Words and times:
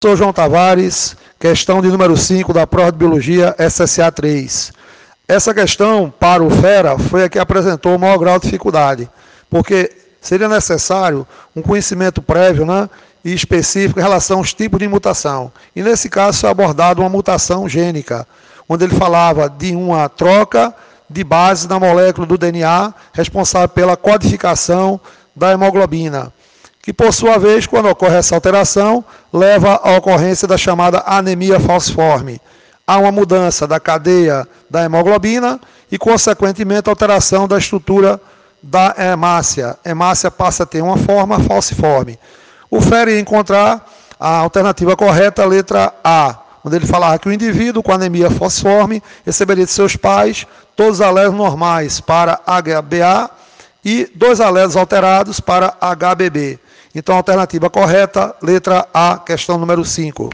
Sou 0.00 0.14
João 0.14 0.32
Tavares, 0.32 1.16
questão 1.40 1.82
de 1.82 1.88
número 1.88 2.16
5 2.16 2.52
da 2.52 2.64
prova 2.68 2.92
de 2.92 2.98
Biologia 2.98 3.52
SSA 3.58 4.12
3. 4.12 4.72
Essa 5.26 5.52
questão, 5.52 6.08
para 6.20 6.40
o 6.40 6.48
FERA, 6.48 6.96
foi 6.96 7.24
a 7.24 7.28
que 7.28 7.36
apresentou 7.36 7.96
o 7.96 7.98
maior 7.98 8.16
grau 8.16 8.38
de 8.38 8.44
dificuldade, 8.44 9.10
porque 9.50 9.90
seria 10.20 10.48
necessário 10.48 11.26
um 11.56 11.60
conhecimento 11.60 12.22
prévio 12.22 12.64
né, 12.64 12.88
e 13.24 13.34
específico 13.34 13.98
em 13.98 14.02
relação 14.04 14.38
aos 14.38 14.54
tipos 14.54 14.78
de 14.78 14.86
mutação. 14.86 15.50
E 15.74 15.82
nesse 15.82 16.08
caso 16.08 16.38
foi 16.38 16.50
abordada 16.50 17.00
uma 17.00 17.10
mutação 17.10 17.68
gênica, 17.68 18.24
onde 18.68 18.84
ele 18.84 18.94
falava 18.94 19.50
de 19.50 19.74
uma 19.74 20.08
troca 20.08 20.72
de 21.10 21.24
base 21.24 21.68
na 21.68 21.80
molécula 21.80 22.24
do 22.24 22.38
DNA 22.38 22.94
responsável 23.12 23.70
pela 23.70 23.96
codificação 23.96 25.00
da 25.34 25.50
hemoglobina 25.50 26.32
que 26.88 26.92
por 26.94 27.12
sua 27.12 27.36
vez, 27.36 27.66
quando 27.66 27.86
ocorre 27.86 28.16
essa 28.16 28.34
alteração, 28.34 29.04
leva 29.30 29.78
à 29.84 29.98
ocorrência 29.98 30.48
da 30.48 30.56
chamada 30.56 31.02
anemia 31.04 31.60
falciforme. 31.60 32.40
Há 32.86 32.96
uma 32.96 33.12
mudança 33.12 33.66
da 33.66 33.78
cadeia 33.78 34.48
da 34.70 34.84
hemoglobina 34.84 35.60
e, 35.92 35.98
consequentemente, 35.98 36.88
alteração 36.88 37.46
da 37.46 37.58
estrutura 37.58 38.18
da 38.62 38.94
hemácia. 38.96 39.76
Hemácia 39.84 40.30
passa 40.30 40.62
a 40.62 40.66
ter 40.66 40.80
uma 40.80 40.96
forma 40.96 41.38
falciforme. 41.40 42.18
O 42.70 42.80
FER 42.80 43.08
ia 43.08 43.20
encontrar 43.20 43.86
a 44.18 44.38
alternativa 44.38 44.96
correta, 44.96 45.42
a 45.42 45.46
letra 45.46 45.92
A, 46.02 46.38
onde 46.64 46.76
ele 46.76 46.86
falava 46.86 47.18
que 47.18 47.28
o 47.28 47.32
indivíduo 47.34 47.82
com 47.82 47.92
anemia 47.92 48.30
falciforme 48.30 49.02
receberia 49.26 49.66
de 49.66 49.72
seus 49.72 49.94
pais 49.94 50.46
todos 50.74 51.00
os 51.00 51.00
alélos 51.02 51.34
normais 51.34 52.00
para 52.00 52.40
HBA 52.46 53.28
e 53.84 54.10
dois 54.14 54.40
alélos 54.40 54.74
alterados 54.74 55.38
para 55.38 55.74
HBB. 55.82 56.58
Então, 56.94 57.14
a 57.14 57.18
alternativa 57.18 57.68
correta, 57.70 58.34
letra 58.42 58.86
A, 58.92 59.18
questão 59.18 59.58
número 59.58 59.84
5. 59.84 60.30